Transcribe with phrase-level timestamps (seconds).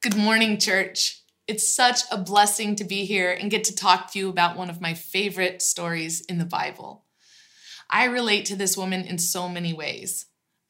[0.00, 1.24] Good morning, church.
[1.48, 4.70] It's such a blessing to be here and get to talk to you about one
[4.70, 7.04] of my favorite stories in the Bible.
[7.90, 10.26] I relate to this woman in so many ways.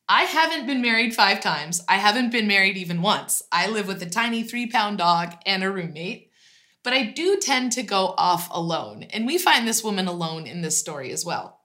[0.08, 1.84] I haven't been married five times.
[1.86, 3.42] I haven't been married even once.
[3.52, 6.30] I live with a tiny three pound dog and a roommate.
[6.82, 10.62] But I do tend to go off alone, and we find this woman alone in
[10.62, 11.57] this story as well.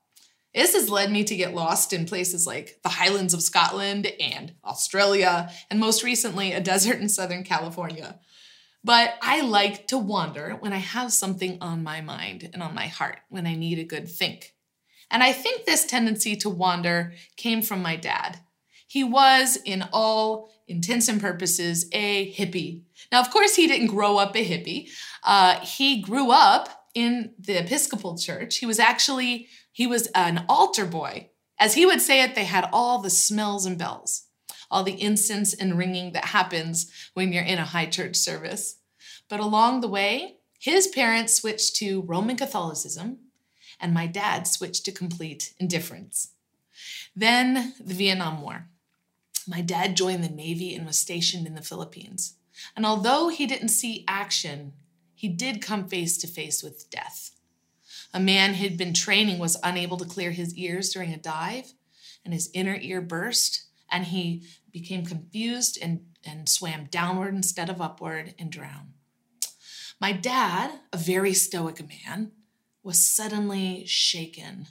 [0.54, 4.54] This has led me to get lost in places like the Highlands of Scotland and
[4.64, 8.20] Australia, and most recently, a desert in Southern California.
[8.84, 12.88] But I like to wander when I have something on my mind and on my
[12.88, 14.54] heart, when I need a good think.
[15.10, 18.40] And I think this tendency to wander came from my dad.
[18.88, 22.84] He was, in all intents and purposes, a hippie.
[23.12, 24.90] Now, of course, he didn't grow up a hippie.
[25.24, 28.58] Uh, he grew up in the Episcopal Church.
[28.58, 31.32] He was actually he was an altar boy.
[31.60, 34.28] As he would say it, they had all the smells and bells,
[34.72, 38.78] all the incense and ringing that happens when you're in a high church service.
[39.28, 43.18] But along the way, his parents switched to Roman Catholicism,
[43.80, 46.30] and my dad switched to complete indifference.
[47.16, 48.68] Then the Vietnam War.
[49.48, 52.36] My dad joined the Navy and was stationed in the Philippines.
[52.76, 54.74] And although he didn't see action,
[55.16, 57.32] he did come face to face with death.
[58.14, 61.74] A man who'd been training was unable to clear his ears during a dive,
[62.24, 67.82] and his inner ear burst, and he became confused and, and swam downward instead of
[67.82, 68.94] upward and drowned.
[70.00, 72.32] My dad, a very stoic man,
[72.84, 74.68] was suddenly shaken,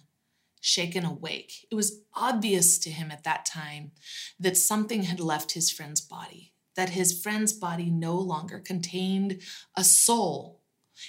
[0.60, 1.66] shaken awake.
[1.70, 3.92] It was obvious to him at that time
[4.38, 9.40] that something had left his friend's body, that his friend's body no longer contained
[9.76, 10.61] a soul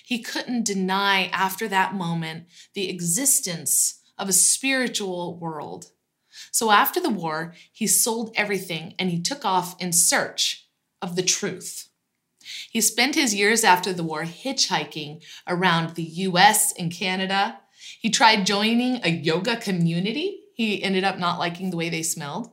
[0.04, 5.92] he couldn't deny after that moment the existence of a spiritual world.
[6.52, 10.68] So after the war, he sold everything and he took off in search
[11.02, 11.90] of the truth.
[12.70, 17.60] He spent his years after the war hitchhiking around the US and Canada.
[18.00, 20.42] He tried joining a yoga community.
[20.56, 22.52] He ended up not liking the way they smelled.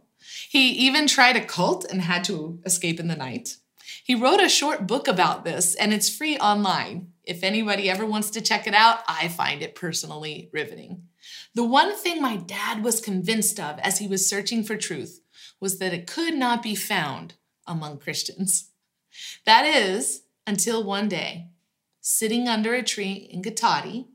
[0.49, 3.57] He even tried a cult and had to escape in the night.
[4.11, 7.13] He wrote a short book about this, and it's free online.
[7.23, 11.05] If anybody ever wants to check it out, I find it personally riveting.
[11.55, 15.21] The one thing my dad was convinced of as he was searching for truth
[15.61, 17.35] was that it could not be found
[17.69, 18.71] among Christians.
[19.47, 21.47] That is, until one day,
[22.01, 24.09] sitting under a tree in Cotati,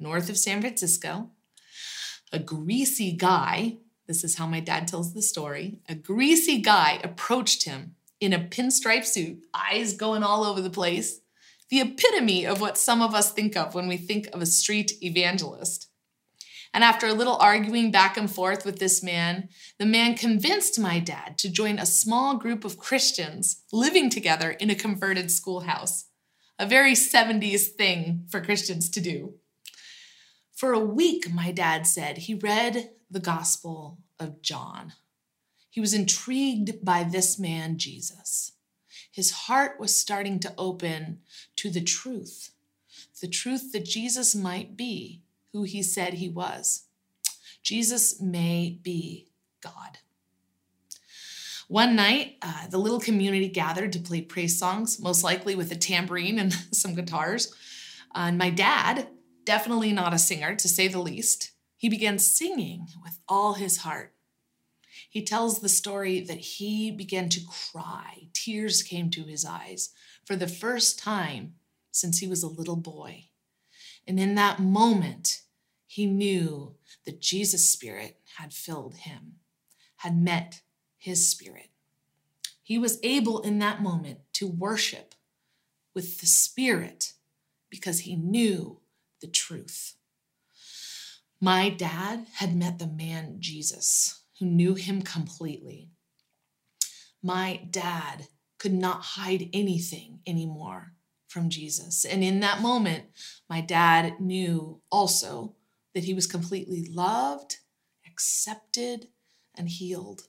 [0.00, 1.30] north of San Francisco,
[2.32, 3.76] a greasy guy,
[4.08, 8.38] this is how my dad tells the story, a greasy guy approached him in a
[8.38, 11.20] pinstripe suit, eyes going all over the place,
[11.70, 14.92] the epitome of what some of us think of when we think of a street
[15.02, 15.88] evangelist.
[16.74, 20.98] And after a little arguing back and forth with this man, the man convinced my
[20.98, 26.06] dad to join a small group of Christians living together in a converted schoolhouse.
[26.58, 29.34] A very 70s thing for Christians to do.
[30.52, 34.92] For a week, my dad said, he read the Gospel of John.
[35.78, 38.50] He was intrigued by this man, Jesus.
[39.12, 41.20] His heart was starting to open
[41.54, 42.50] to the truth,
[43.20, 45.22] the truth that Jesus might be
[45.52, 46.86] who he said he was.
[47.62, 49.28] Jesus may be
[49.60, 49.98] God.
[51.68, 55.76] One night, uh, the little community gathered to play praise songs, most likely with a
[55.76, 57.54] tambourine and some guitars.
[58.12, 59.06] Uh, and my dad,
[59.44, 64.12] definitely not a singer to say the least, he began singing with all his heart.
[65.08, 68.28] He tells the story that he began to cry.
[68.34, 69.90] Tears came to his eyes
[70.24, 71.54] for the first time
[71.90, 73.24] since he was a little boy.
[74.06, 75.42] And in that moment,
[75.86, 76.74] he knew
[77.06, 79.36] that Jesus' spirit had filled him,
[79.96, 80.60] had met
[80.98, 81.70] his spirit.
[82.62, 85.14] He was able in that moment to worship
[85.94, 87.14] with the spirit
[87.70, 88.80] because he knew
[89.20, 89.94] the truth.
[91.40, 95.90] My dad had met the man Jesus who knew him completely.
[97.22, 98.28] My dad
[98.58, 100.92] could not hide anything anymore
[101.28, 102.04] from Jesus.
[102.04, 103.04] And in that moment,
[103.48, 105.54] my dad knew also
[105.94, 107.58] that he was completely loved,
[108.06, 109.08] accepted,
[109.54, 110.22] and healed.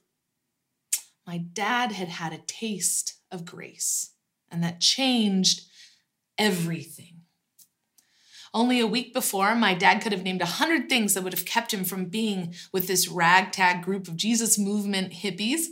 [1.26, 4.14] My dad had had a taste of grace,
[4.50, 5.62] and that changed
[6.38, 7.19] everything.
[8.54, 11.46] Only a week before, my dad could have named a hundred things that would have
[11.46, 15.66] kept him from being with this ragtag group of Jesus movement hippies,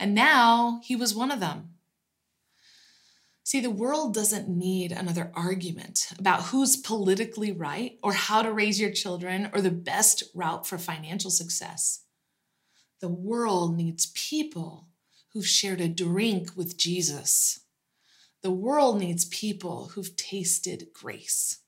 [0.00, 1.70] and now he was one of them.
[3.44, 8.80] See, the world doesn't need another argument about who's politically right or how to raise
[8.80, 12.00] your children or the best route for financial success.
[13.00, 14.88] The world needs people
[15.32, 17.60] who've shared a drink with Jesus,
[18.42, 21.58] The world needs people who've tasted grace.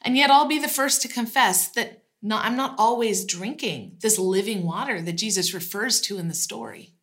[0.00, 4.18] And yet, I'll be the first to confess that not, I'm not always drinking this
[4.18, 6.94] living water that Jesus refers to in the story.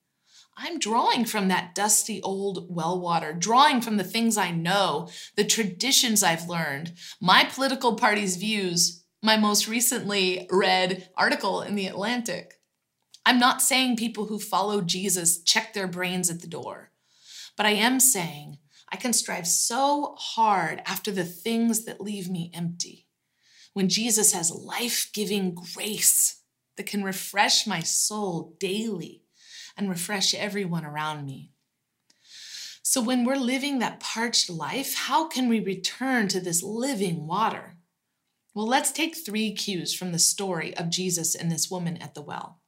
[0.57, 5.43] I'm drawing from that dusty old well water, drawing from the things I know, the
[5.43, 12.53] traditions I've learned, my political party's views, my most recently read article in The Atlantic.
[13.25, 16.91] I'm not saying people who follow Jesus check their brains at the door,
[17.57, 18.59] but I am saying
[18.89, 23.07] I can strive so hard after the things that leave me empty.
[23.73, 26.41] When Jesus has life giving grace
[26.77, 29.23] that can refresh my soul daily
[29.75, 31.51] and refresh everyone around me.
[32.81, 37.75] So, when we're living that parched life, how can we return to this living water?
[38.53, 42.21] Well, let's take three cues from the story of Jesus and this woman at the
[42.21, 42.61] well.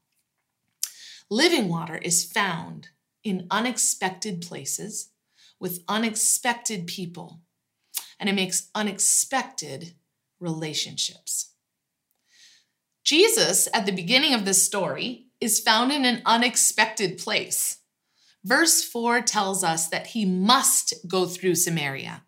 [1.30, 2.90] Living water is found
[3.24, 5.12] in unexpected places
[5.60, 7.42] with unexpected people,
[8.20, 9.94] and it makes unexpected
[10.40, 11.54] relationships.
[13.04, 17.78] Jesus, at the beginning of this story, is found in an unexpected place.
[18.44, 22.24] Verse 4 tells us that he must go through Samaria.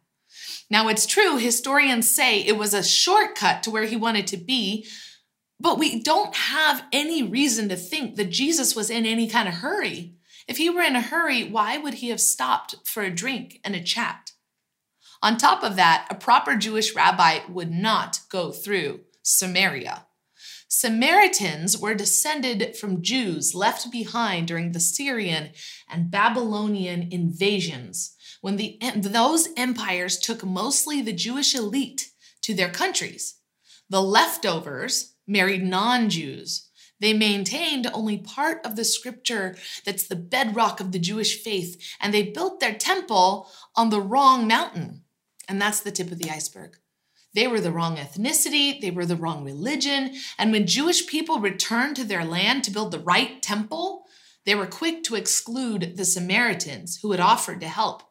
[0.69, 4.85] Now, it's true, historians say it was a shortcut to where he wanted to be,
[5.59, 9.55] but we don't have any reason to think that Jesus was in any kind of
[9.55, 10.15] hurry.
[10.49, 13.75] If he were in a hurry, why would he have stopped for a drink and
[13.75, 14.31] a chat?
[15.21, 20.07] On top of that, a proper Jewish rabbi would not go through Samaria.
[20.67, 25.51] Samaritans were descended from Jews left behind during the Syrian
[25.87, 32.09] and Babylonian invasions, when the, those empires took mostly the Jewish elite
[32.41, 33.35] to their countries.
[33.87, 36.68] The leftovers married non Jews.
[36.99, 39.55] They maintained only part of the scripture
[39.85, 44.47] that's the bedrock of the Jewish faith, and they built their temple on the wrong
[44.47, 45.03] mountain.
[45.47, 46.77] And that's the tip of the iceberg.
[47.33, 50.15] They were the wrong ethnicity, they were the wrong religion.
[50.37, 54.05] And when Jewish people returned to their land to build the right temple,
[54.45, 58.03] they were quick to exclude the Samaritans who had offered to help.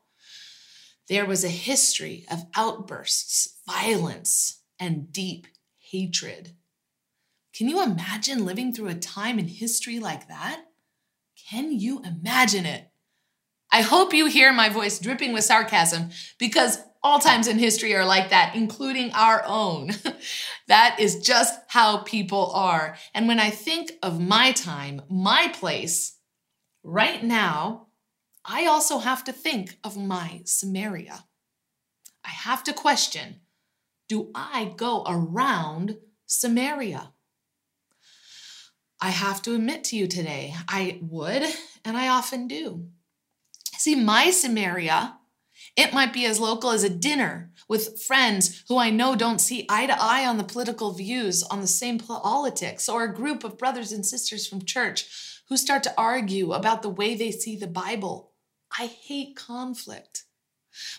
[1.08, 5.46] There was a history of outbursts, violence, and deep
[5.78, 6.54] hatred.
[7.58, 10.62] Can you imagine living through a time in history like that?
[11.50, 12.88] Can you imagine it?
[13.72, 18.04] I hope you hear my voice dripping with sarcasm because all times in history are
[18.04, 19.90] like that, including our own.
[20.68, 22.96] that is just how people are.
[23.12, 26.16] And when I think of my time, my place,
[26.84, 27.88] right now,
[28.44, 31.24] I also have to think of my Samaria.
[32.24, 33.40] I have to question
[34.08, 37.14] do I go around Samaria?
[39.00, 41.44] I have to admit to you today, I would,
[41.84, 42.86] and I often do.
[43.76, 45.18] See, my Samaria
[45.76, 49.66] it might be as local as a dinner with friends who I know don't see
[49.68, 53.58] eye to eye on the political views on the same politics, or a group of
[53.58, 57.66] brothers and sisters from church who start to argue about the way they see the
[57.66, 58.32] Bible.
[58.76, 60.24] I hate conflict.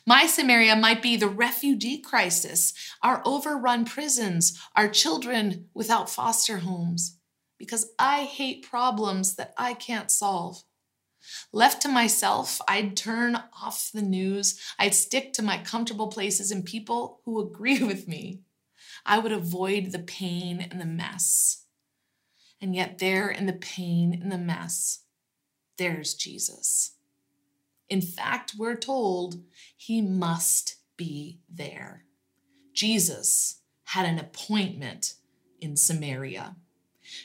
[0.06, 2.74] My Samaria might be the refugee crisis,
[3.04, 7.18] our overrun prisons, our children without foster homes,
[7.60, 10.64] because I hate problems that I can't solve.
[11.52, 14.60] Left to myself, I'd turn off the news.
[14.80, 18.42] I'd stick to my comfortable places and people who agree with me.
[19.06, 21.66] I would avoid the pain and the mess.
[22.62, 25.04] And yet, there in the pain and the mess,
[25.78, 26.96] there's Jesus.
[27.88, 29.42] In fact, we're told
[29.76, 32.06] he must be there.
[32.74, 35.16] Jesus had an appointment
[35.60, 36.56] in Samaria.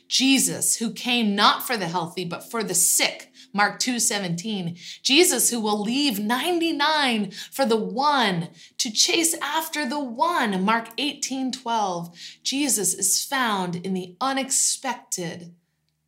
[0.08, 4.76] Jesus, who came not for the healthy, but for the sick, Mark 2 17.
[5.02, 11.52] Jesus, who will leave 99 for the one to chase after the one, Mark 18
[11.52, 12.18] 12.
[12.42, 15.54] Jesus is found in the unexpected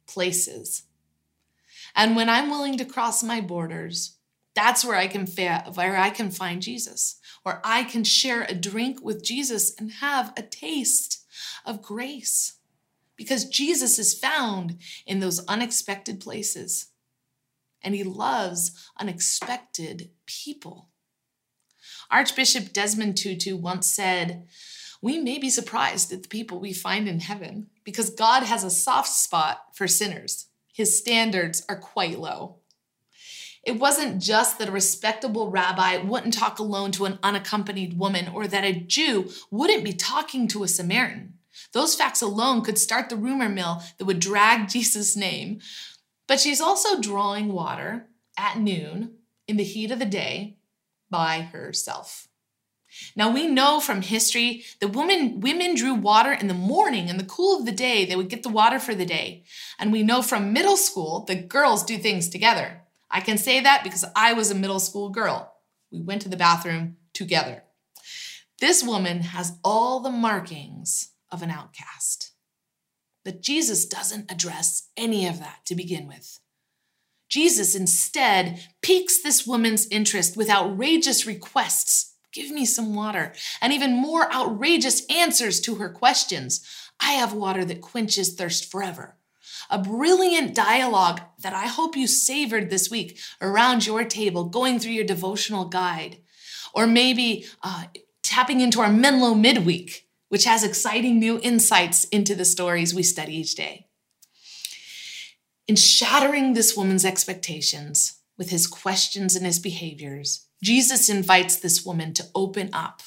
[0.06, 0.82] places.
[1.94, 4.16] And when I'm willing to cross my borders,
[4.54, 8.54] that's where I can fa- where I can find Jesus, where I can share a
[8.54, 11.24] drink with Jesus and have a taste
[11.64, 12.56] of grace
[13.16, 16.88] because Jesus is found in those unexpected places
[17.82, 20.90] and he loves unexpected people.
[22.10, 24.46] Archbishop Desmond Tutu once said,
[25.00, 28.70] We may be surprised at the people we find in heaven because God has a
[28.70, 30.46] soft spot for sinners.
[30.72, 32.60] His standards are quite low.
[33.64, 38.46] It wasn't just that a respectable rabbi wouldn't talk alone to an unaccompanied woman or
[38.46, 41.35] that a Jew wouldn't be talking to a Samaritan.
[41.72, 45.60] Those facts alone could start the rumor mill that would drag Jesus' name.
[46.26, 48.08] But she's also drawing water
[48.38, 50.58] at noon in the heat of the day
[51.10, 52.28] by herself.
[53.14, 57.24] Now we know from history that women women drew water in the morning in the
[57.24, 58.04] cool of the day.
[58.04, 59.44] They would get the water for the day.
[59.78, 62.82] And we know from middle school that girls do things together.
[63.10, 65.54] I can say that because I was a middle school girl.
[65.92, 67.64] We went to the bathroom together.
[68.60, 72.32] This woman has all the markings of an outcast.
[73.24, 76.38] But Jesus doesn't address any of that to begin with.
[77.28, 83.96] Jesus instead piques this woman's interest with outrageous requests Give me some water, and even
[83.96, 86.60] more outrageous answers to her questions.
[87.00, 89.16] I have water that quenches thirst forever.
[89.70, 94.92] A brilliant dialogue that I hope you savored this week around your table, going through
[94.92, 96.18] your devotional guide.
[96.74, 97.84] Or maybe uh,
[98.22, 103.36] tapping into our Menlo midweek, which has exciting new insights into the stories we study
[103.36, 103.86] each day.
[105.68, 112.12] In shattering this woman's expectations with his questions and his behaviors, Jesus invites this woman
[112.14, 113.02] to open up,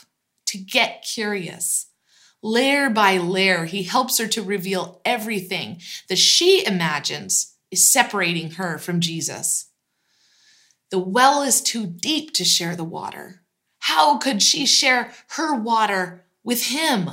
[0.48, 1.88] to get curious.
[2.42, 8.78] Layer by layer, he helps her to reveal everything that she imagines is separating her
[8.78, 9.70] from Jesus.
[10.90, 13.42] The well is too deep to share the water.
[13.80, 17.10] How could she share her water with him?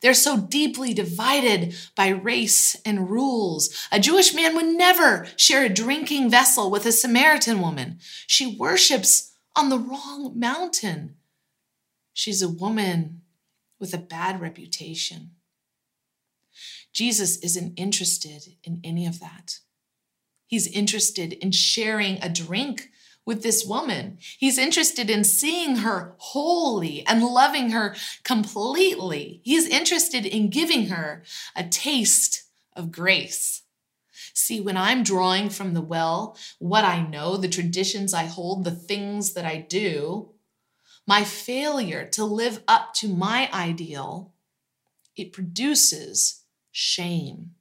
[0.00, 3.74] They're so deeply divided by race and rules.
[3.90, 7.98] A Jewish man would never share a drinking vessel with a Samaritan woman.
[8.26, 11.16] She worships on the wrong mountain.
[12.12, 13.22] She's a woman
[13.80, 15.30] with a bad reputation.
[16.92, 19.60] Jesus isn't interested in any of that.
[20.46, 22.90] He's interested in sharing a drink
[23.26, 24.18] with this woman.
[24.38, 29.40] He's interested in seeing her wholly and loving her completely.
[29.44, 31.22] He's interested in giving her
[31.56, 33.62] a taste of grace.
[34.34, 38.70] See, when I'm drawing from the well, what I know, the traditions I hold, the
[38.70, 40.30] things that I do,
[41.06, 44.32] my failure to live up to my ideal,
[45.16, 47.52] it produces shame.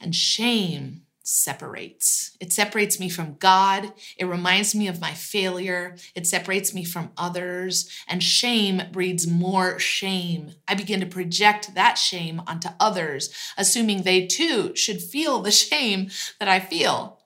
[0.00, 2.36] And shame separates.
[2.40, 3.92] It separates me from God.
[4.16, 5.96] It reminds me of my failure.
[6.14, 7.90] It separates me from others.
[8.06, 10.52] And shame breeds more shame.
[10.68, 16.10] I begin to project that shame onto others, assuming they too should feel the shame
[16.38, 17.18] that I feel.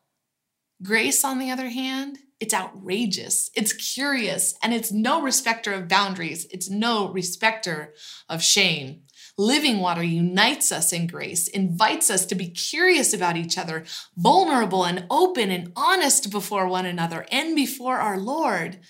[0.83, 6.47] Grace, on the other hand, it's outrageous, it's curious, and it's no respecter of boundaries.
[6.51, 7.93] It's no respecter
[8.31, 9.03] of shame.
[9.41, 14.85] Living water unites us in grace, invites us to be curious about each other, vulnerable
[14.85, 18.81] and open and honest before one another and before our Lord.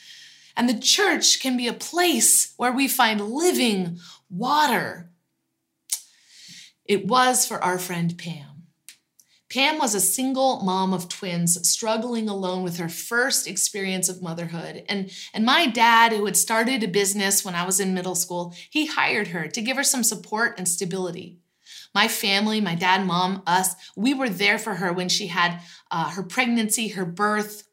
[0.57, 5.13] And the church can be a place where we find living water.
[6.85, 8.50] It was for our friend Pam.
[9.51, 14.85] Pam was a single mom of twins struggling alone with her first experience of motherhood.
[14.89, 18.55] And, and my dad, who had started a business when I was in middle school,
[18.71, 21.41] he hired her to give her some support and stability.
[21.93, 26.11] My family, my dad, mom, us, we were there for her when she had uh,
[26.11, 27.67] her pregnancy, her birth.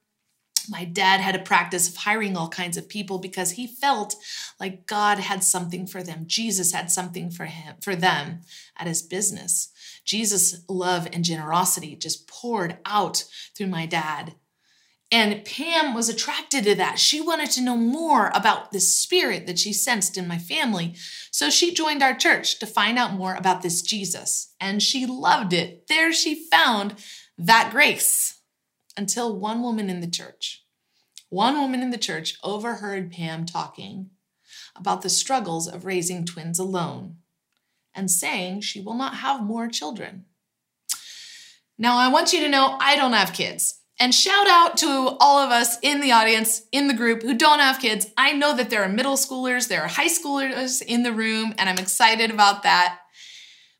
[0.68, 4.16] My dad had a practice of hiring all kinds of people because he felt
[4.60, 6.24] like God had something for them.
[6.26, 8.42] Jesus had something for him, for them
[8.76, 9.70] at his business.
[10.08, 14.36] Jesus' love and generosity just poured out through my dad.
[15.12, 17.00] And Pam was attracted to that.
[17.00, 20.96] She wanted to know more about the spirit that she sensed in my family.
[21.32, 24.54] So she joined our church to find out more about this Jesus.
[24.60, 25.88] And she loved it.
[25.88, 26.96] There she found
[27.38, 28.42] that grace
[28.98, 30.66] until one woman in the church,
[31.30, 34.10] one woman in the church overheard Pam talking
[34.76, 37.18] about the struggles of raising twins alone
[37.98, 40.26] and saying she will not have more children.
[41.78, 43.80] Now, I want you to know I don't have kids.
[44.00, 47.60] And shout out to all of us in the audience, in the group who don't
[47.60, 48.08] have kids.
[48.16, 51.68] I know that there are middle schoolers, there are high schoolers in the room, and
[51.68, 53.00] I'm excited about that.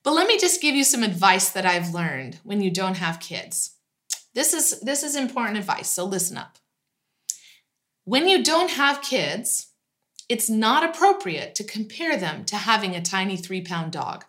[0.04, 3.20] But let me just give you some advice that I've learned when you don't have
[3.20, 3.76] kids.
[4.34, 6.58] This is this is important advice, so listen up.
[8.06, 9.68] When you don't have kids,
[10.30, 14.26] it's not appropriate to compare them to having a tiny three pound dog.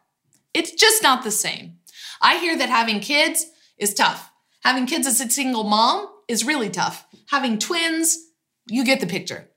[0.55, 1.79] It's just not the same.
[2.21, 4.31] I hear that having kids is tough.
[4.63, 7.07] Having kids as a single mom is really tough.
[7.31, 8.17] Having twins,
[8.69, 9.49] you get the picture.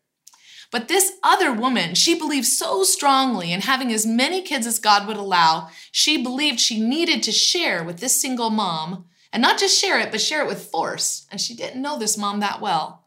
[0.71, 5.05] But this other woman, she believed so strongly in having as many kids as God
[5.05, 9.79] would allow, she believed she needed to share with this single mom, and not just
[9.79, 11.27] share it, but share it with force.
[11.29, 13.00] And she didn't know this mom that well.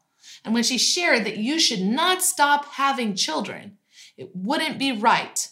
[0.45, 3.79] And when she shared that you should not stop having children,
[4.17, 5.49] it wouldn't be right.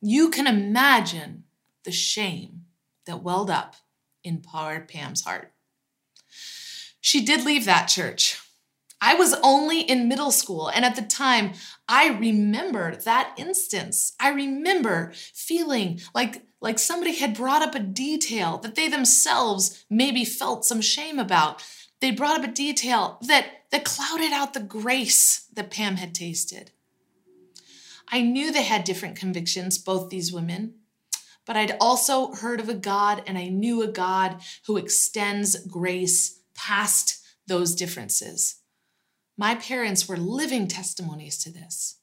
[0.00, 1.44] You can imagine
[1.84, 2.66] the shame
[3.06, 3.76] that welled up
[4.22, 5.52] in poor Pam's heart.
[7.00, 8.40] She did leave that church.
[9.00, 11.52] I was only in middle school, and at the time,
[11.88, 14.14] I remember that instance.
[14.18, 20.24] I remember feeling like, like somebody had brought up a detail that they themselves maybe
[20.24, 21.62] felt some shame about.
[22.00, 26.72] They brought up a detail that, that clouded out the grace that Pam had tasted.
[28.08, 30.74] I knew they had different convictions, both these women,
[31.44, 36.40] but I'd also heard of a God and I knew a God who extends grace
[36.54, 38.56] past those differences.
[39.36, 41.98] My parents were living testimonies to this.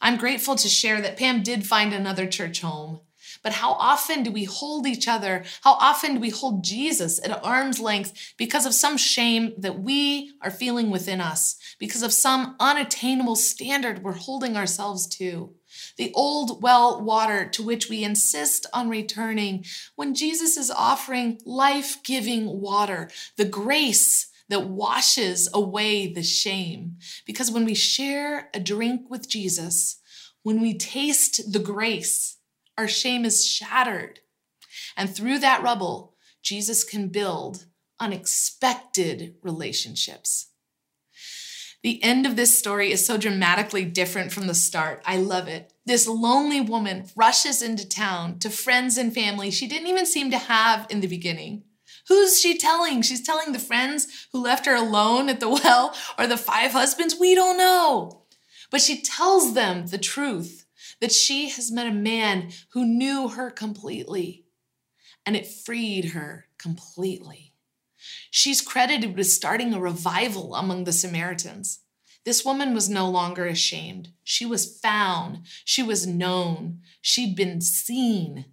[0.00, 3.00] I'm grateful to share that Pam did find another church home.
[3.42, 5.44] But how often do we hold each other?
[5.62, 10.32] How often do we hold Jesus at arm's length because of some shame that we
[10.42, 15.54] are feeling within us, because of some unattainable standard we're holding ourselves to?
[15.96, 19.64] The old well water to which we insist on returning
[19.96, 26.96] when Jesus is offering life giving water, the grace that washes away the shame.
[27.26, 30.00] Because when we share a drink with Jesus,
[30.42, 32.37] when we taste the grace,
[32.78, 34.20] our shame is shattered.
[34.96, 37.66] And through that rubble, Jesus can build
[38.00, 40.52] unexpected relationships.
[41.82, 45.02] The end of this story is so dramatically different from the start.
[45.04, 45.72] I love it.
[45.86, 50.38] This lonely woman rushes into town to friends and family she didn't even seem to
[50.38, 51.64] have in the beginning.
[52.08, 53.02] Who's she telling?
[53.02, 57.16] She's telling the friends who left her alone at the well or the five husbands?
[57.18, 58.22] We don't know.
[58.70, 60.66] But she tells them the truth
[61.00, 64.44] that she has met a man who knew her completely,
[65.24, 67.54] and it freed her completely.
[68.30, 71.80] She's credited with starting a revival among the Samaritans.
[72.24, 74.10] This woman was no longer ashamed.
[74.22, 75.46] She was found.
[75.64, 76.80] She was known.
[77.00, 78.46] She'd been seen.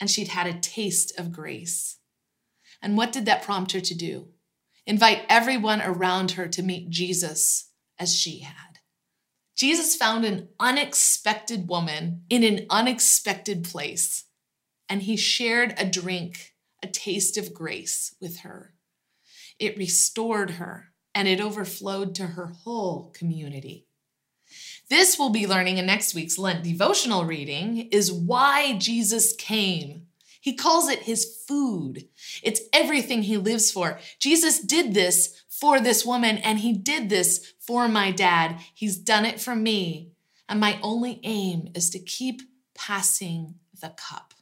[0.00, 1.98] And she'd had a taste of grace.
[2.80, 4.28] And what did that prompt her to do?
[4.86, 8.69] Invite everyone around her to meet Jesus as she had.
[9.60, 14.24] Jesus found an unexpected woman in an unexpected place,
[14.88, 18.72] and he shared a drink, a taste of grace with her.
[19.58, 23.86] It restored her, and it overflowed to her whole community.
[24.88, 30.06] This we'll be learning in next week's Lent devotional reading is why Jesus came
[30.40, 32.08] he calls it his food.
[32.42, 34.00] It's everything he lives for.
[34.18, 38.58] Jesus did this for this woman, and he did this for my dad.
[38.74, 40.12] He's done it for me.
[40.48, 42.42] And my only aim is to keep
[42.74, 44.32] passing the cup.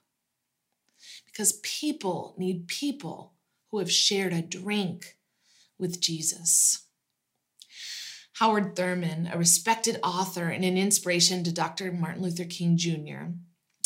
[1.27, 3.35] Because people need people
[3.71, 5.17] who have shared a drink
[5.79, 6.85] with Jesus.
[8.35, 11.91] Howard Thurman, a respected author and an inspiration to Dr.
[11.91, 13.33] Martin Luther King Jr.,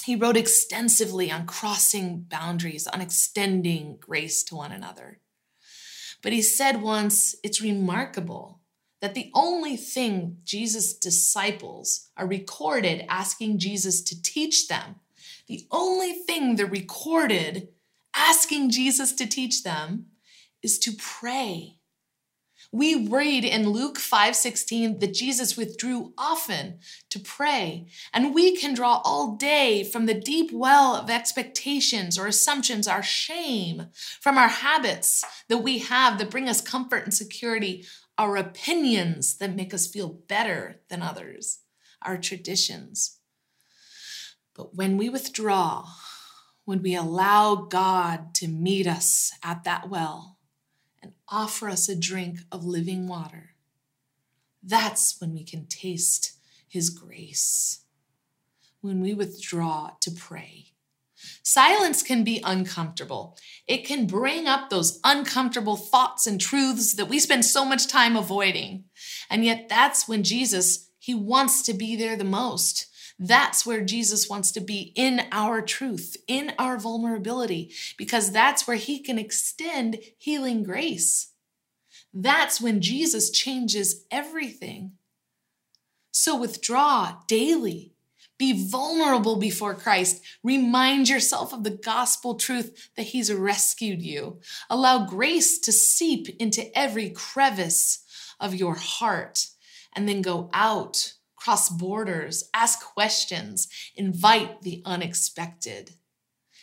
[0.05, 5.21] he wrote extensively on crossing boundaries, on extending grace to one another.
[6.23, 8.61] But he said once, it's remarkable
[9.01, 14.97] that the only thing Jesus' disciples are recorded asking Jesus to teach them,
[15.49, 17.69] the only thing they're recorded
[18.15, 20.07] asking Jesus to teach them
[20.63, 21.79] is to pray
[22.73, 26.81] we read in Luke 5:16 that Jesus withdrew often
[27.11, 32.27] to pray, and we can draw all day from the deep well of expectations or
[32.27, 33.89] assumptions, our shame,
[34.21, 39.55] from our habits that we have that bring us comfort and security, our opinions that
[39.55, 41.59] make us feel better than others,
[42.01, 43.19] our traditions.
[44.55, 45.89] But when we withdraw,
[46.65, 50.39] when we allow God to meet us at that well,
[51.33, 53.55] offer us a drink of living water.
[54.63, 57.81] That's when we can taste His grace,
[58.83, 60.67] when we withdraw to pray.
[61.43, 63.37] Silence can be uncomfortable.
[63.67, 68.17] It can bring up those uncomfortable thoughts and truths that we spend so much time
[68.17, 68.85] avoiding.
[69.31, 72.87] And yet, that's when Jesus, He wants to be there the most.
[73.19, 78.77] That's where Jesus wants to be in our truth, in our vulnerability, because that's where
[78.77, 81.33] he can extend healing grace.
[82.13, 84.93] That's when Jesus changes everything.
[86.11, 87.93] So withdraw daily.
[88.39, 90.21] Be vulnerable before Christ.
[90.43, 94.41] Remind yourself of the gospel truth that He's rescued you.
[94.69, 98.01] Allow grace to seep into every crevice
[98.41, 99.47] of your heart,
[99.95, 105.91] and then go out cross borders, ask questions, invite the unexpected,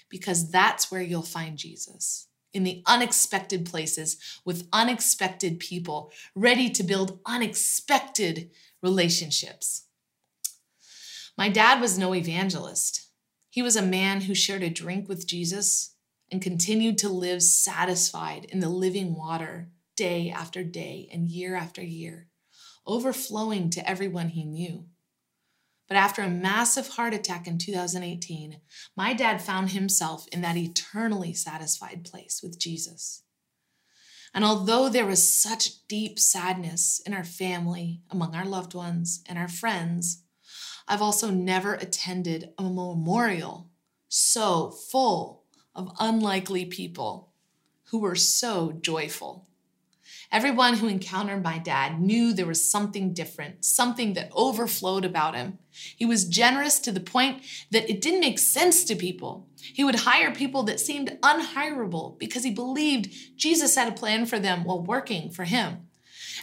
[0.07, 2.27] because that's where you'll find Jesus.
[2.53, 9.83] In the unexpected places with unexpected people, ready to build unexpected relationships.
[11.37, 13.09] My dad was no evangelist.
[13.49, 15.95] He was a man who shared a drink with Jesus
[16.31, 21.83] and continued to live satisfied in the living water day after day and year after
[21.83, 22.28] year,
[22.89, 24.85] overflowing to everyone he knew.
[25.87, 28.59] But after a massive heart attack in 2018,
[28.95, 33.23] my dad found himself in that eternally satisfied place with Jesus.
[34.33, 39.39] And although there was such deep sadness in our family, among our loved ones, and
[39.39, 40.23] our friends,
[40.87, 43.69] I've also never attended a memorial
[44.07, 47.33] so full of unlikely people
[47.85, 49.48] who were so joyful.
[50.31, 55.57] Everyone who encountered my dad knew there was something different, something that overflowed about him.
[55.71, 59.47] He was generous to the point that it didn't make sense to people.
[59.73, 64.37] He would hire people that seemed unhirable because he believed Jesus had a plan for
[64.37, 65.87] them while working for him.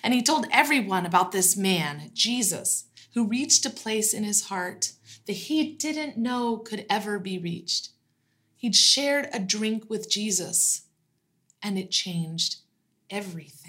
[0.02, 4.92] And he told everyone about this man, Jesus, who reached a place in his heart
[5.26, 7.90] that he didn't know could ever be reached.
[8.56, 10.82] He'd shared a drink with Jesus,
[11.62, 12.56] and it changed
[13.10, 13.65] everything.